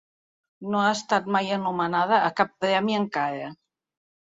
No 0.75 0.79
ha 0.85 0.93
estat 0.93 1.27
mai 1.35 1.51
anomenada 1.59 2.23
a 2.31 2.33
cap 2.41 2.57
premi 2.67 2.99
encara. 3.03 3.55